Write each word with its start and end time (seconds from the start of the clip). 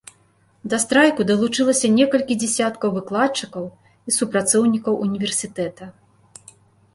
Да 0.73 0.77
страйку 0.83 1.21
далучылася 1.31 1.91
некалькі 1.97 2.37
дзясяткаў 2.45 2.89
выкладчыкаў 2.95 3.69
і 3.73 4.09
супрацоўнікаў 4.17 4.99
універсітэта. 5.05 5.83